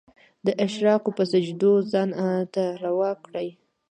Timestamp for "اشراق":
0.65-1.03